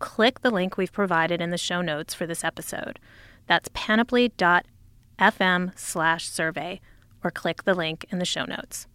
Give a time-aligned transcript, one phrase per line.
[0.01, 3.01] click the link we've provided in the show notes for this episode.
[3.47, 6.81] That's panoply.fm slash survey
[7.23, 8.87] or click the link in the show notes.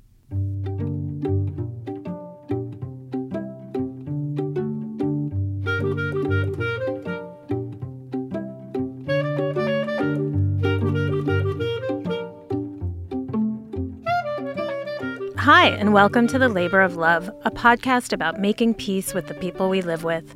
[15.59, 19.33] Hi, and welcome to The Labor of Love, a podcast about making peace with the
[19.33, 20.33] people we live with.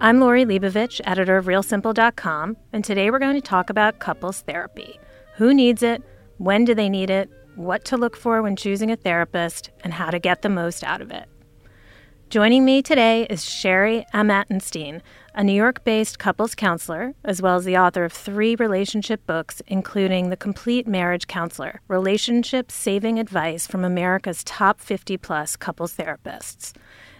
[0.00, 4.98] I'm Lori Leibovich, editor of RealSimple.com, and today we're going to talk about couples therapy.
[5.36, 6.02] Who needs it?
[6.38, 7.30] When do they need it?
[7.54, 11.00] What to look for when choosing a therapist, and how to get the most out
[11.00, 11.28] of it.
[12.34, 15.02] Joining me today is Sherry Amatenstein,
[15.36, 19.62] a New York based couples counselor, as well as the author of three relationship books,
[19.68, 26.72] including The Complete Marriage Counselor Relationship Saving Advice from America's Top 50 Plus Couples Therapists,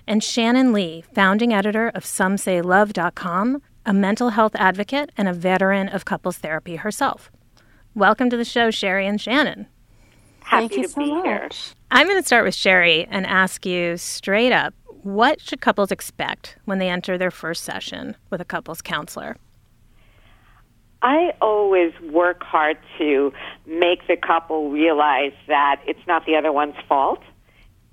[0.04, 6.04] and Shannon Lee, founding editor of SomeSayLove.com, a mental health advocate and a veteran of
[6.04, 7.30] couples therapy herself.
[7.94, 9.68] Welcome to the show, Sherry and Shannon.
[10.40, 11.24] Happy Thank you to so be much.
[11.24, 11.48] here.
[11.92, 14.74] I'm going to start with Sherry and ask you straight up
[15.04, 19.36] what should couples expect when they enter their first session with a couples counselor?
[21.02, 23.30] I always work hard to
[23.66, 27.20] make the couple realize that it's not the other one's fault.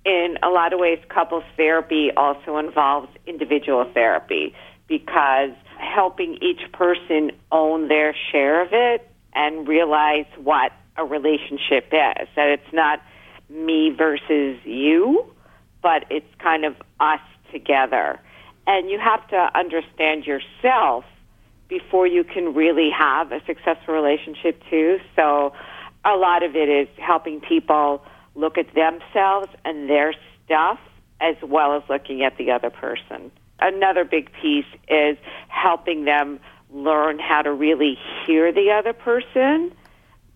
[0.06, 4.56] In a lot of ways, couples therapy also involves individual therapy
[4.88, 12.28] because helping each person own their share of it and realize what a relationship is.
[12.38, 13.02] That it's not
[13.50, 15.25] me versus you,
[15.81, 17.19] but it's kind of us
[17.52, 18.19] together.
[18.68, 21.06] And you have to understand yourself
[21.68, 25.00] before you can really have a successful relationship too.
[25.16, 25.53] So
[26.06, 28.03] a lot of it is helping people
[28.36, 30.14] look at themselves and their
[30.46, 30.80] stuff
[31.20, 33.31] as well as looking at the other person.
[33.59, 36.40] Another big piece is helping them
[36.74, 39.72] learn how to really hear the other person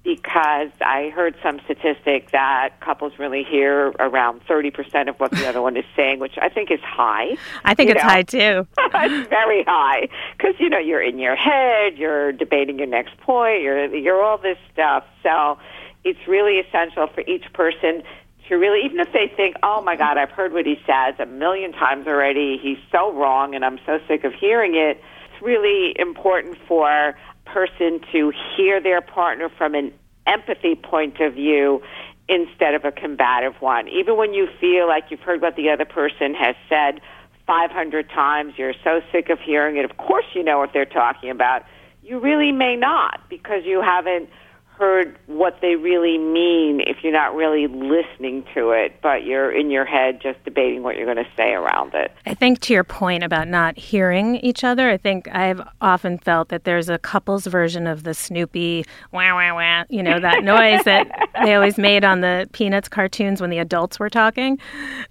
[0.06, 5.62] because I heard some statistic that couples really hear around 30% of what the other
[5.64, 7.36] one is saying, which I think is high.
[7.66, 8.10] I think You it's know.
[8.10, 8.68] high too.
[8.78, 10.08] it's very high
[10.38, 14.38] because you know you're in your head, you're debating your next point, you're you're all
[14.38, 15.04] this stuff.
[15.24, 15.58] So
[16.04, 18.04] it's really essential for each person
[18.48, 21.26] to really, even if they think, "Oh my God, I've heard what he says a
[21.26, 22.60] million times already.
[22.62, 25.02] He's so wrong, and I'm so sick of hearing it."
[25.34, 29.94] It's really important for person to hear their partner from an
[30.28, 31.82] empathy point of view
[32.28, 33.88] instead of a combative one.
[33.88, 37.00] Even when you feel like you've heard what the other person has said
[37.46, 39.86] 500 times, you're so sick of hearing it.
[39.86, 41.64] Of course, you know what they're talking about.
[42.02, 44.30] You really may not because you haven't
[44.78, 49.72] heard what they really mean if you're not really listening to it, but you're in
[49.72, 52.12] your head just debating what you're going to say around it.
[52.26, 56.50] I think to your point about not hearing each other, I think I've often felt
[56.50, 60.84] that there's a couple's version of the Snoopy wah wah wah, you know, that noise
[60.84, 61.08] that
[61.44, 64.60] they always made on the Peanuts cartoons when the adults were talking.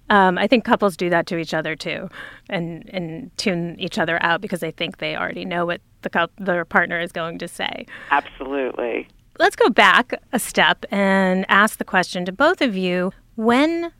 [0.09, 2.09] Um, I think couples do that to each other too,
[2.49, 6.65] and and tune each other out because they think they already know what the their
[6.65, 7.85] partner is going to say.
[8.11, 9.07] Absolutely.
[9.37, 13.91] Let's go back a step and ask the question to both of you: When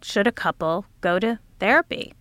[0.00, 2.14] should a couple go to therapy?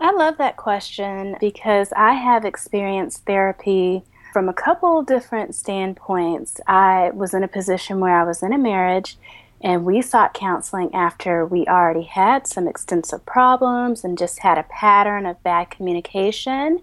[0.00, 4.02] I love that question because I have experienced therapy
[4.32, 6.58] from a couple different standpoints.
[6.66, 9.18] I was in a position where I was in a marriage
[9.60, 14.62] and we sought counseling after we already had some extensive problems and just had a
[14.62, 16.80] pattern of bad communication.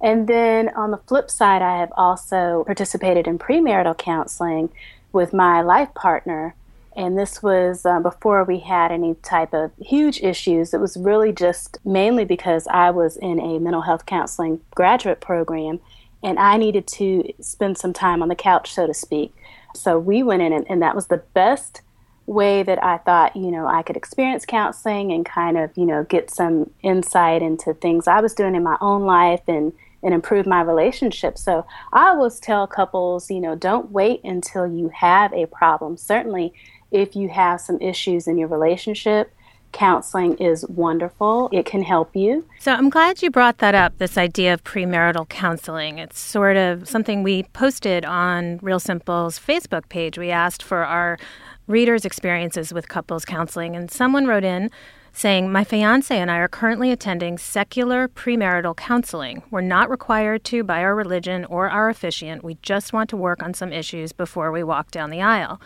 [0.00, 4.70] And then on the flip side, I have also participated in premarital counseling
[5.12, 6.54] with my life partner.
[6.94, 10.72] And this was uh, before we had any type of huge issues.
[10.72, 15.80] It was really just mainly because I was in a mental health counseling graduate program
[16.22, 19.34] and I needed to spend some time on the couch, so to speak.
[19.74, 21.82] So we went in, and, and that was the best
[22.26, 26.04] way that I thought, you know, I could experience counseling and kind of, you know,
[26.04, 29.72] get some insight into things I was doing in my own life and
[30.02, 31.38] and improve my relationship.
[31.38, 35.96] So I always tell couples, you know, don't wait until you have a problem.
[35.96, 36.52] Certainly,
[36.92, 39.32] if you have some issues in your relationship,
[39.72, 41.50] counseling is wonderful.
[41.52, 42.46] It can help you.
[42.60, 45.98] So I'm glad you brought that up this idea of premarital counseling.
[45.98, 50.16] It's sort of something we posted on Real Simple's Facebook page.
[50.16, 51.18] We asked for our
[51.66, 54.70] readers' experiences with couples counseling, and someone wrote in
[55.16, 59.42] saying, My fiance and I are currently attending secular premarital counseling.
[59.50, 62.44] We're not required to by our religion or our officiant.
[62.44, 65.58] We just want to work on some issues before we walk down the aisle.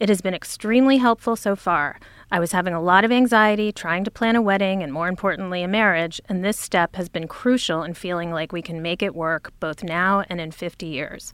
[0.00, 2.00] It has been extremely helpful so far.
[2.32, 5.62] I was having a lot of anxiety trying to plan a wedding and, more importantly,
[5.62, 9.14] a marriage, and this step has been crucial in feeling like we can make it
[9.14, 11.32] work both now and in 50 years.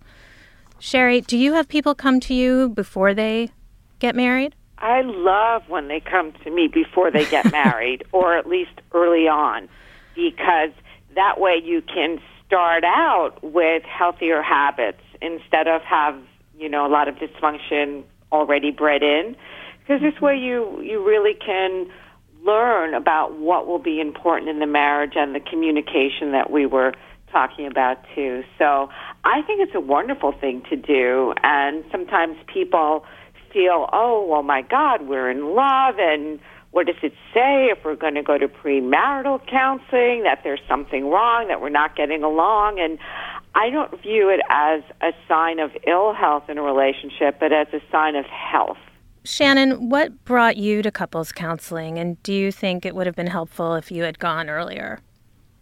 [0.78, 3.52] Sherry, do you have people come to you before they
[4.00, 4.54] get married?
[4.84, 9.26] I love when they come to me before they get married, or at least early
[9.26, 9.66] on,
[10.14, 10.72] because
[11.14, 16.16] that way you can start out with healthier habits instead of have
[16.58, 19.34] you know a lot of dysfunction already bred in.
[19.80, 21.90] Because this way you you really can
[22.44, 26.92] learn about what will be important in the marriage and the communication that we were
[27.32, 28.44] talking about too.
[28.58, 28.90] So
[29.24, 33.06] I think it's a wonderful thing to do, and sometimes people
[33.54, 36.40] feel, oh, well, my God, we're in love, and
[36.72, 41.08] what does it say if we're going to go to premarital counseling, that there's something
[41.08, 42.80] wrong, that we're not getting along?
[42.80, 42.98] And
[43.54, 47.68] I don't view it as a sign of ill health in a relationship, but as
[47.72, 48.76] a sign of health.
[49.22, 53.28] Shannon, what brought you to couples counseling, and do you think it would have been
[53.28, 54.98] helpful if you had gone earlier?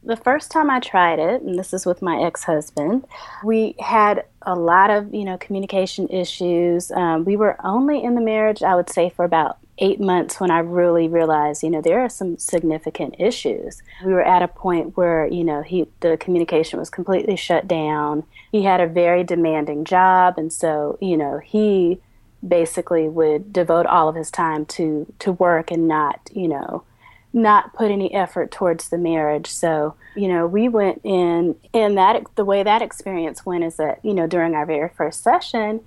[0.04, 3.06] The first time I tried it, and this is with my ex husband,
[3.44, 6.90] we had a lot of, you know, communication issues.
[6.90, 10.50] Um, we were only in the marriage, I would say, for about eight months when
[10.50, 13.82] I really realized, you know, there are some significant issues.
[14.04, 18.24] We were at a point where, you know, he the communication was completely shut down.
[18.50, 22.00] He had a very demanding job, and so, you know, he
[22.46, 26.82] basically would devote all of his time to to work and not, you know,
[27.32, 29.46] not put any effort towards the marriage.
[29.46, 34.00] So, you know, we went in, and that the way that experience went is that,
[34.04, 35.80] you know, during our very first session,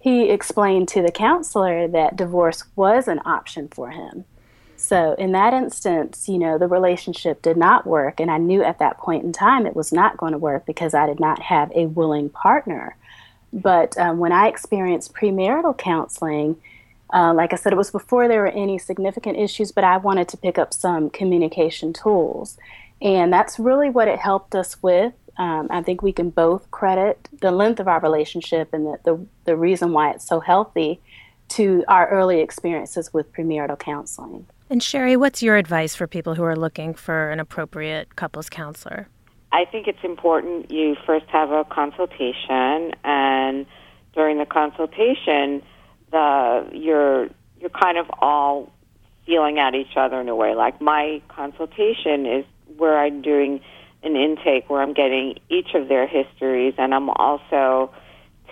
[0.00, 4.24] he explained to the counselor that divorce was an option for him.
[4.76, 8.78] So, in that instance, you know, the relationship did not work, and I knew at
[8.78, 11.72] that point in time it was not going to work because I did not have
[11.74, 12.96] a willing partner.
[13.52, 16.56] But um, when I experienced premarital counseling,
[17.12, 20.28] uh, like I said, it was before there were any significant issues, but I wanted
[20.28, 22.58] to pick up some communication tools.
[23.00, 25.12] And that's really what it helped us with.
[25.38, 29.26] Um, I think we can both credit the length of our relationship and the, the,
[29.44, 31.00] the reason why it's so healthy
[31.48, 34.46] to our early experiences with premarital counseling.
[34.68, 39.08] And Sherry, what's your advice for people who are looking for an appropriate couples counselor?
[39.52, 43.64] I think it's important you first have a consultation, and
[44.12, 45.62] during the consultation,
[46.10, 47.28] the you're
[47.60, 48.72] you're kind of all
[49.26, 50.54] feeling at each other in a way.
[50.54, 52.44] Like my consultation is
[52.76, 53.60] where I'm doing
[54.02, 57.92] an intake where I'm getting each of their histories and I'm also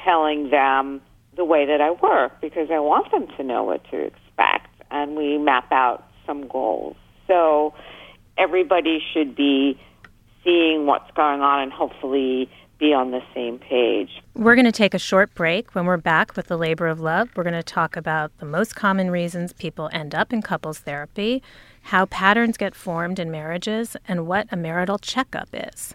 [0.05, 1.01] telling them
[1.37, 5.17] the way that I work because I want them to know what to expect and
[5.17, 6.97] we map out some goals.
[7.27, 7.75] So
[8.37, 9.81] everybody should be
[10.43, 12.51] seeing what's going on and hopefully
[12.85, 14.11] be on the same page.
[14.35, 15.75] We're going to take a short break.
[15.75, 18.77] When we're back with the labor of love, we're going to talk about the most
[18.77, 21.43] common reasons people end up in couples therapy,
[21.83, 25.95] how patterns get formed in marriages, and what a marital checkup is.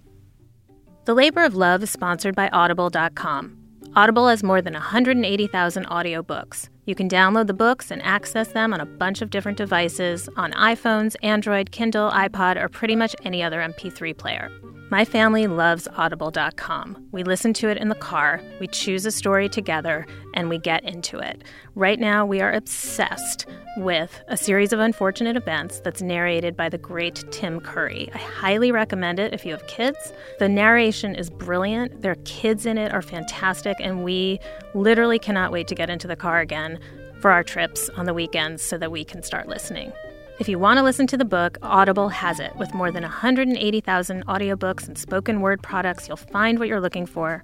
[1.06, 3.58] The Labor of Love is sponsored by Audible.com.
[3.96, 6.70] Audible has more than 180,000 audiobooks.
[6.86, 10.54] You can download the books and access them on a bunch of different devices on
[10.54, 14.50] iPhones, Android, Kindle, iPod, or pretty much any other MP3 player.
[14.92, 17.10] My family loves Audible.com.
[17.12, 20.84] We listen to it in the car, we choose a story together, and we get
[20.84, 21.44] into it.
[21.76, 23.46] Right now, we are obsessed
[23.78, 28.10] with a series of unfortunate events that's narrated by the great Tim Curry.
[28.16, 30.12] I highly recommend it if you have kids.
[30.40, 34.40] The narration is brilliant, their kids in it are fantastic, and we
[34.74, 36.80] literally cannot wait to get into the car again
[37.22, 39.94] for our trips on the weekends so that we can start listening.
[40.40, 42.56] If you want to listen to the book, Audible has it.
[42.56, 47.44] With more than 180,000 audiobooks and spoken word products, you'll find what you're looking for.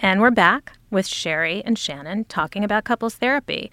[0.00, 3.70] And we're back with Sherry and Shannon talking about couples therapy.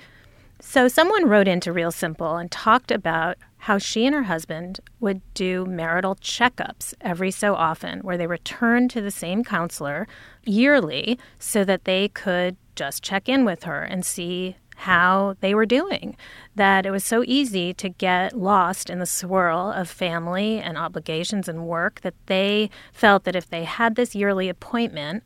[0.62, 5.21] So, someone wrote into Real Simple and talked about how she and her husband would
[5.33, 10.07] do marital checkups every so often, where they returned to the same counselor
[10.43, 15.65] yearly so that they could just check in with her and see how they were
[15.65, 16.15] doing.
[16.55, 21.47] That it was so easy to get lost in the swirl of family and obligations
[21.47, 25.24] and work that they felt that if they had this yearly appointment,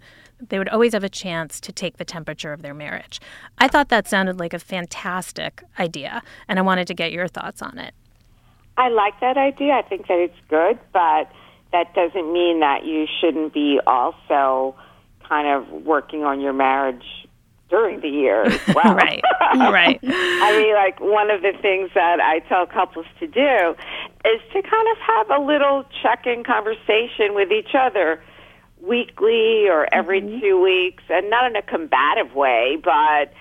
[0.48, 3.20] they would always have a chance to take the temperature of their marriage.
[3.58, 7.62] I thought that sounded like a fantastic idea, and I wanted to get your thoughts
[7.62, 7.94] on it.
[8.78, 9.74] I like that idea.
[9.74, 11.30] I think that it's good, but
[11.72, 14.76] that doesn't mean that you shouldn't be also
[15.28, 17.04] kind of working on your marriage
[17.70, 18.96] during the year as well.
[18.96, 19.22] right,
[19.56, 20.00] right.
[20.04, 23.76] I mean, like one of the things that I tell couples to do
[24.26, 28.22] is to kind of have a little check-in conversation with each other
[28.82, 30.40] weekly or every mm-hmm.
[30.40, 33.34] two weeks, and not in a combative way, but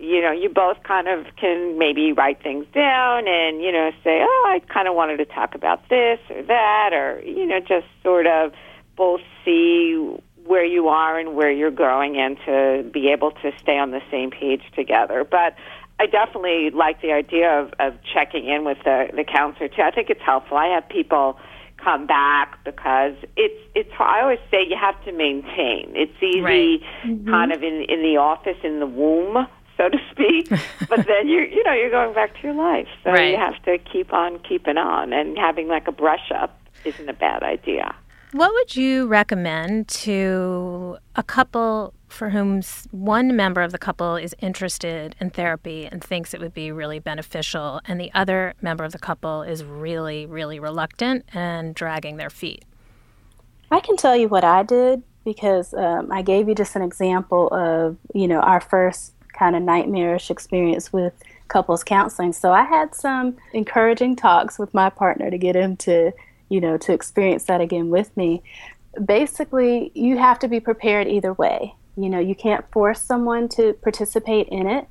[0.00, 4.22] you know, you both kind of can maybe write things down and, you know, say,
[4.22, 7.86] oh, I kind of wanted to talk about this or that, or, you know, just
[8.02, 8.52] sort of
[8.96, 10.16] both see
[10.46, 14.00] where you are and where you're going and to be able to stay on the
[14.10, 15.22] same page together.
[15.22, 15.54] But
[15.98, 19.82] I definitely like the idea of, of checking in with the, the counselor too.
[19.82, 20.56] I think it's helpful.
[20.56, 21.38] I have people
[21.82, 25.92] come back because it's it's I always say you have to maintain.
[25.94, 26.80] It's easy right.
[27.04, 27.28] mm-hmm.
[27.28, 29.46] kind of in in the office in the womb
[29.80, 30.48] so to speak.
[30.88, 33.30] but then you you know you're going back to your life, so right.
[33.30, 37.14] you have to keep on keeping on, and having like a brush up isn't a
[37.14, 37.94] bad idea.
[38.32, 44.36] What would you recommend to a couple for whom one member of the couple is
[44.38, 48.92] interested in therapy and thinks it would be really beneficial, and the other member of
[48.92, 52.64] the couple is really, really reluctant and dragging their feet?
[53.72, 57.48] I can tell you what I did because um, I gave you just an example
[57.52, 61.14] of, you know, our first kind of nightmarish experience with
[61.48, 62.32] couples counseling.
[62.32, 66.12] So I had some encouraging talks with my partner to get him to,
[66.50, 68.42] you know, to experience that again with me.
[69.02, 71.74] Basically, you have to be prepared either way.
[71.96, 74.86] You know, you can't force someone to participate in it,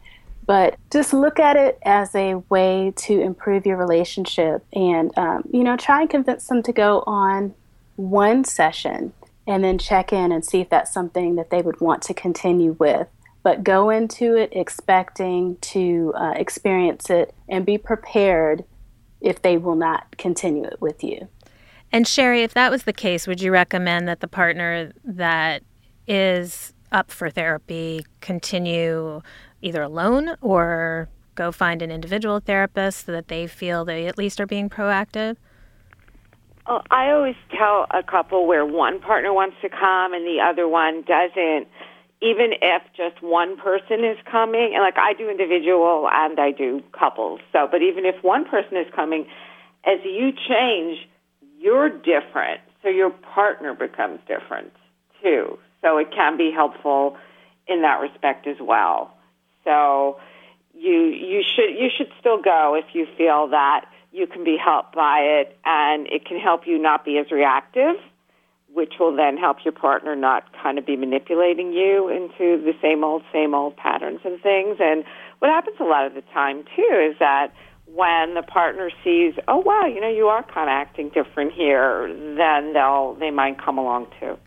[0.45, 5.63] but just look at it as a way to improve your relationship and, um, you
[5.63, 7.53] know, try and convince them to go on
[7.95, 9.13] one session
[9.45, 12.73] and then check in and see if that's something that they would want to continue
[12.73, 13.07] with
[13.43, 18.63] but go into it expecting to uh, experience it and be prepared
[19.21, 21.27] if they will not continue it with you.
[21.91, 25.63] And Sherry, if that was the case, would you recommend that the partner that
[26.07, 29.21] is up for therapy continue
[29.61, 34.39] either alone or go find an individual therapist so that they feel they at least
[34.39, 35.37] are being proactive?
[36.67, 40.67] Well, I always tell a couple where one partner wants to come and the other
[40.67, 41.67] one doesn't
[42.21, 46.83] even if just one person is coming, and like I do individual and I do
[46.91, 49.25] couples, so, but even if one person is coming,
[49.85, 51.07] as you change,
[51.59, 52.61] you're different.
[52.81, 54.71] So your partner becomes different
[55.21, 55.57] too.
[55.81, 57.17] So it can be helpful
[57.67, 59.13] in that respect as well.
[59.63, 60.17] So
[60.73, 64.95] you you should you should still go if you feel that you can be helped
[64.95, 67.95] by it and it can help you not be as reactive
[68.73, 73.03] which will then help your partner not kind of be manipulating you into the same
[73.03, 74.77] old, same old patterns and things.
[74.79, 75.03] And
[75.39, 77.51] what happens a lot of the time, too, is that
[77.93, 82.07] when the partner sees, oh, wow, you know, you are kind of acting different here,
[82.37, 84.37] then they'll, they might come along too.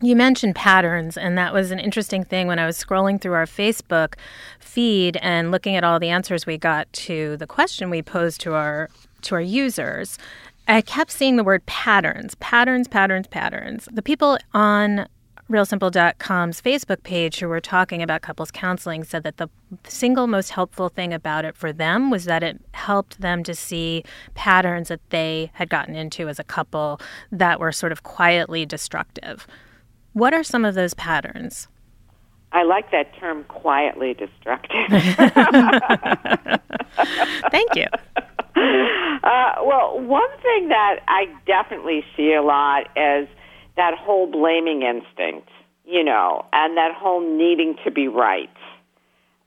[0.00, 3.46] You mentioned patterns, and that was an interesting thing when I was scrolling through our
[3.46, 4.14] Facebook
[4.58, 8.54] feed and looking at all the answers we got to the question we posed to
[8.54, 8.90] our
[9.22, 10.18] to our users.
[10.68, 13.88] I kept seeing the word patterns, patterns, patterns, patterns.
[13.92, 15.08] The people on
[15.54, 19.48] realsimple.com's Facebook page who were talking about couples counseling said that the
[19.84, 24.02] single most helpful thing about it for them was that it helped them to see
[24.34, 29.46] patterns that they had gotten into as a couple that were sort of quietly destructive.
[30.12, 31.68] What are some of those patterns?
[32.50, 34.88] I like that term quietly destructive.
[37.50, 37.86] Thank you.
[38.56, 43.28] Uh, well, one thing that I definitely see a lot is
[43.76, 45.48] that whole blaming instinct,
[45.84, 48.50] you know, and that whole needing to be right.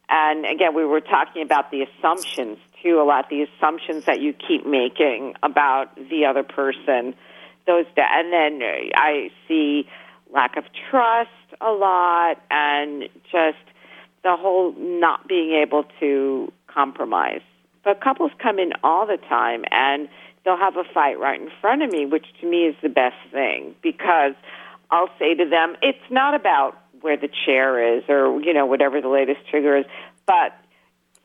[0.10, 4.34] And again, we were talking about the assumptions too a lot, the assumptions that you
[4.34, 7.16] keep making about the other person.
[7.66, 8.62] Those, and then
[8.96, 9.88] I see
[10.32, 11.30] lack of trust
[11.60, 13.58] a lot, and just
[14.24, 17.42] the whole not being able to compromise.
[17.88, 20.10] But couples come in all the time and
[20.44, 23.16] they'll have a fight right in front of me, which to me is the best
[23.32, 24.34] thing because
[24.92, 29.00] I'll say to them, it's not about where the chair is or, you know, whatever
[29.00, 29.86] the latest trigger is,
[30.26, 30.52] but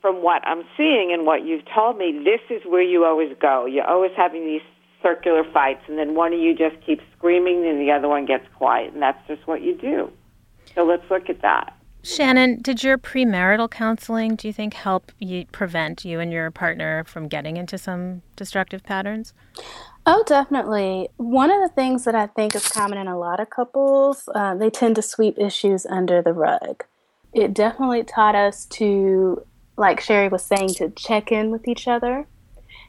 [0.00, 3.66] from what I'm seeing and what you've told me, this is where you always go.
[3.66, 4.62] You're always having these
[5.02, 8.46] circular fights, and then one of you just keeps screaming, and the other one gets
[8.54, 10.12] quiet, and that's just what you do.
[10.76, 11.76] So let's look at that.
[12.02, 17.04] Shannon, did your premarital counseling, do you think, help you prevent you and your partner
[17.04, 19.32] from getting into some destructive patterns?
[20.04, 21.08] Oh, definitely.
[21.16, 24.56] One of the things that I think is common in a lot of couples, uh,
[24.56, 26.84] they tend to sweep issues under the rug.
[27.32, 32.26] It definitely taught us to, like Sherry was saying, to check in with each other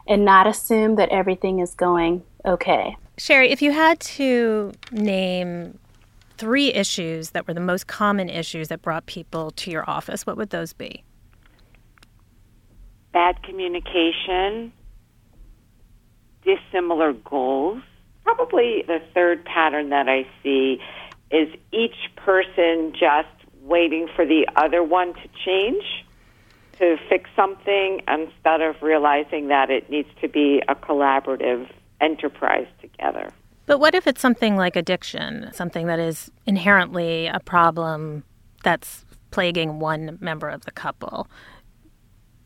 [0.07, 2.97] and not assume that everything is going okay.
[3.17, 5.77] Sherry, if you had to name
[6.37, 10.37] three issues that were the most common issues that brought people to your office, what
[10.37, 11.03] would those be?
[13.11, 14.73] Bad communication,
[16.43, 17.81] dissimilar goals.
[18.23, 20.79] Probably the third pattern that I see
[21.29, 23.27] is each person just
[23.61, 25.83] waiting for the other one to change
[26.79, 31.69] to fix something instead of realizing that it needs to be a collaborative
[32.01, 33.31] enterprise together.
[33.65, 38.23] But what if it's something like addiction, something that is inherently a problem
[38.63, 41.27] that's plaguing one member of the couple?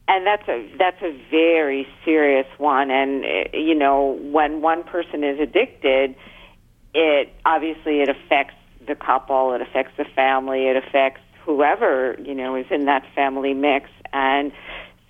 [0.07, 2.91] And that's a that's a very serious one.
[2.91, 6.15] And eh, you know, when one person is addicted,
[6.93, 8.55] it obviously it affects
[8.87, 13.53] the couple, it affects the family, it affects whoever you know is in that family
[13.53, 13.89] mix.
[14.13, 14.53] And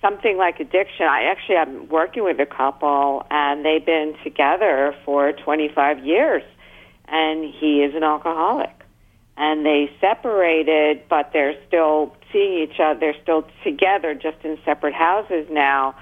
[0.00, 5.32] something like addiction, I actually am working with a couple, and they've been together for
[5.32, 6.42] 25 years,
[7.06, 8.70] and he is an alcoholic.
[9.36, 12.98] And they separated, but they're still seeing each other.
[12.98, 15.94] They're still together, just in separate houses now.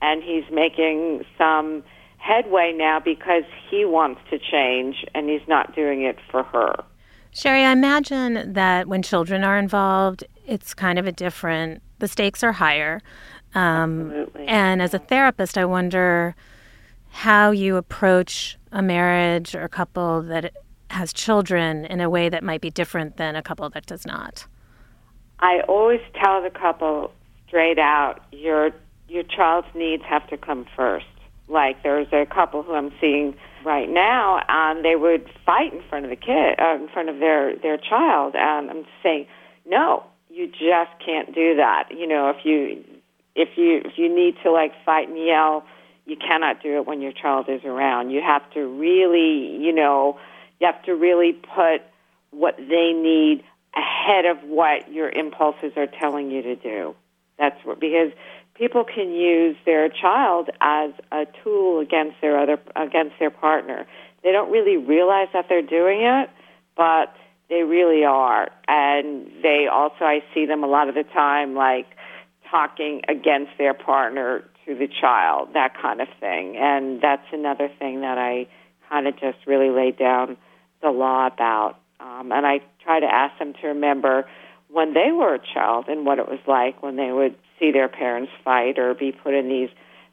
[0.00, 1.82] And he's making some
[2.18, 6.84] headway now because he wants to change, and he's not doing it for her.
[7.32, 12.42] Sherry, I imagine that when children are involved, it's kind of a different the stakes
[12.42, 13.00] are higher.
[13.54, 14.46] Um, Absolutely.
[14.46, 16.34] And as a therapist, I wonder
[17.10, 20.52] how you approach a marriage or a couple that
[20.90, 24.46] has children in a way that might be different than a couple that does not.
[25.40, 27.12] I always tell the couple
[27.46, 28.70] straight out your
[29.08, 31.06] your child's needs have to come first.
[31.48, 33.34] Like there's a couple who I'm seeing
[33.64, 37.18] right now, and they would fight in front of the kid, uh, in front of
[37.18, 39.26] their their child, and I'm saying,
[39.66, 40.04] no,
[40.38, 41.88] you just can't do that.
[41.90, 42.84] You know, if you
[43.34, 45.64] if you if you need to like fight and yell,
[46.06, 48.10] you cannot do it when your child is around.
[48.10, 50.16] You have to really, you know,
[50.60, 51.82] you have to really put
[52.30, 53.42] what they need
[53.74, 56.94] ahead of what your impulses are telling you to do.
[57.36, 58.12] That's what because
[58.54, 63.86] people can use their child as a tool against their other against their partner.
[64.22, 66.30] They don't really realize that they're doing it,
[66.76, 67.12] but
[67.48, 68.48] they really are.
[68.66, 71.86] And they also, I see them a lot of the time, like
[72.50, 76.56] talking against their partner to the child, that kind of thing.
[76.56, 78.46] And that's another thing that I
[78.88, 80.36] kind of just really laid down
[80.82, 81.76] the law about.
[82.00, 84.26] Um, and I try to ask them to remember
[84.70, 87.88] when they were a child and what it was like when they would see their
[87.88, 89.70] parents fight or be put in these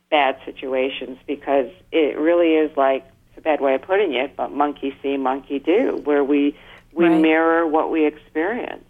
[0.09, 4.51] bad situations because it really is like, it's a bad way of putting it, but
[4.51, 6.57] monkey see, monkey do, where we
[6.95, 7.21] we right.
[7.21, 8.83] mirror what we experience.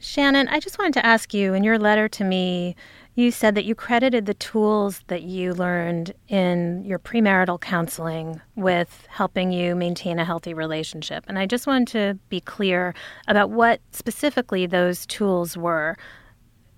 [0.00, 2.74] Shannon, I just wanted to ask you in your letter to me,
[3.14, 9.06] you said that you credited the tools that you learned in your premarital counseling with
[9.10, 11.24] helping you maintain a healthy relationship.
[11.28, 12.94] And I just wanted to be clear
[13.28, 15.96] about what specifically those tools were.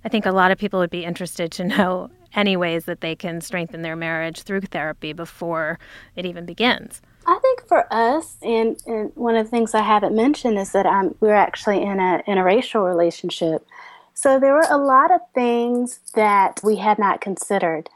[0.05, 3.15] I think a lot of people would be interested to know any ways that they
[3.15, 5.79] can strengthen their marriage through therapy before
[6.17, 7.01] it even begins.
[7.27, 10.87] I think for us, and, and one of the things I haven't mentioned is that
[10.87, 13.67] I'm, we're actually in a interracial relationship.
[14.15, 17.89] So there were a lot of things that we had not considered.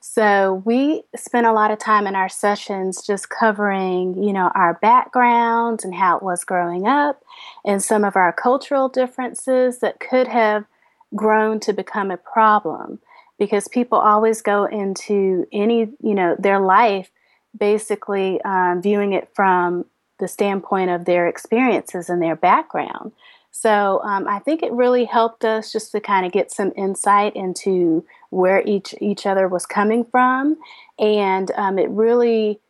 [0.00, 4.74] So we spent a lot of time in our sessions just covering, you know, our
[4.74, 7.22] backgrounds and how it was growing up
[7.64, 10.64] and some of our cultural differences that could have
[11.14, 13.00] grown to become a problem
[13.38, 17.10] because people always go into any, you know, their life
[17.58, 19.84] basically um, viewing it from
[20.18, 23.12] the standpoint of their experiences and their background.
[23.50, 27.34] So um, I think it really helped us just to kind of get some insight
[27.34, 30.58] into where each each other was coming from,
[30.98, 32.60] and um, it really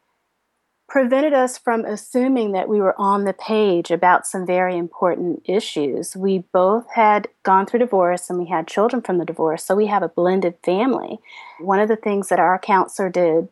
[0.89, 6.15] prevented us from assuming that we were on the page about some very important issues.
[6.15, 9.87] We both had gone through divorce and we had children from the divorce, so we
[9.87, 11.19] have a blended family.
[11.59, 13.49] One of the things that our counselor did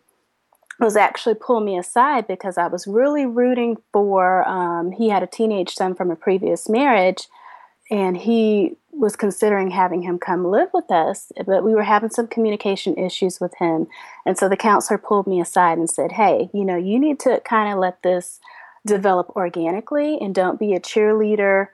[0.81, 4.47] was actually pulled me aside because I was really rooting for.
[4.49, 7.29] Um, he had a teenage son from a previous marriage,
[7.91, 12.27] and he was considering having him come live with us, but we were having some
[12.27, 13.87] communication issues with him.
[14.25, 17.41] And so the counselor pulled me aside and said, Hey, you know, you need to
[17.45, 18.41] kind of let this
[18.87, 21.69] develop organically and don't be a cheerleader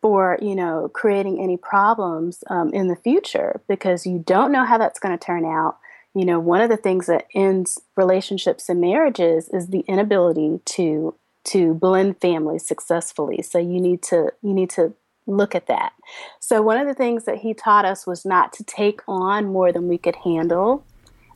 [0.00, 4.78] for, you know, creating any problems um, in the future because you don't know how
[4.78, 5.78] that's going to turn out.
[6.14, 11.14] You know, one of the things that ends relationships and marriages is the inability to
[11.42, 13.42] to blend families successfully.
[13.42, 14.94] So you need to you need to
[15.26, 15.92] look at that.
[16.40, 19.72] So, one of the things that he taught us was not to take on more
[19.72, 20.84] than we could handle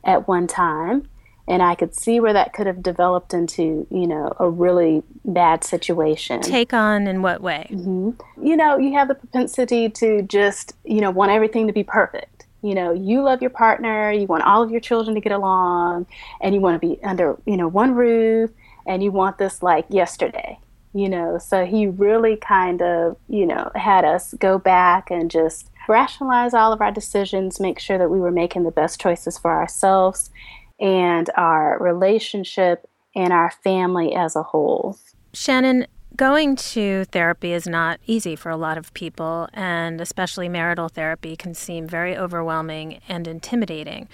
[0.03, 1.07] at one time.
[1.47, 5.63] And I could see where that could have developed into, you know, a really bad
[5.63, 6.41] situation.
[6.41, 7.67] Take on in what way?
[7.71, 8.43] Mm-hmm.
[8.43, 12.44] You know, you have the propensity to just, you know, want everything to be perfect.
[12.65, 16.07] You know, you love your partner, you want all of your children to get along,
[16.41, 18.49] and you want to be under, you know, one roof,
[18.87, 20.59] and you want this like yesterday
[20.95, 21.37] you know?
[21.37, 26.73] So he really kind of you know had us go back and just rationalize all
[26.73, 30.31] of our decisions make sure that we were making the best choices for ourselves
[30.79, 34.97] and our relationship and our family as a whole.
[35.33, 40.87] Shannon going to therapy is not easy for a lot of people and especially marital
[40.87, 44.07] therapy can seem very overwhelming and intimidating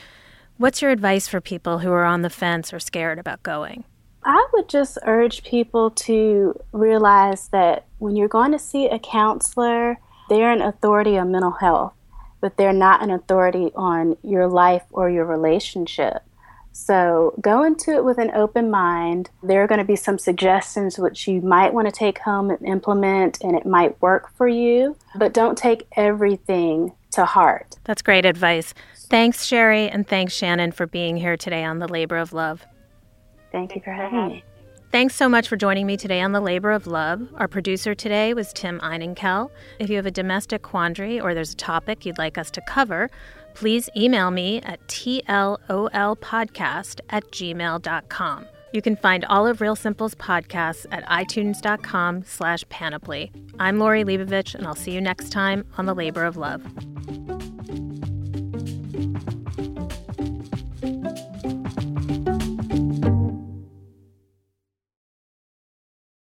[0.57, 3.83] what's your advice for people who are on the fence or scared about going
[4.23, 9.97] I would just urge people to realize that when you're going to see a counselor,
[10.29, 11.93] they're an authority on mental health,
[12.39, 16.23] but they're not an authority on your life or your relationship.
[16.73, 19.29] So go into it with an open mind.
[19.43, 22.65] There are going to be some suggestions which you might want to take home and
[22.65, 27.77] implement, and it might work for you, but don't take everything to heart.
[27.83, 28.73] That's great advice.
[28.95, 32.65] Thanks, Sherry, and thanks, Shannon, for being here today on The Labor of Love.
[33.51, 34.43] Thank you for having me.
[34.91, 37.29] Thanks so much for joining me today on The Labor of Love.
[37.35, 39.49] Our producer today was Tim Einenkel.
[39.79, 43.09] If you have a domestic quandary or there's a topic you'd like us to cover,
[43.53, 48.45] please email me at tlolpodcast at gmail.com.
[48.73, 53.31] You can find all of Real Simple's podcasts at itunes.com slash panoply.
[53.59, 56.63] I'm Lori Leibovich, and I'll see you next time on The Labor of Love.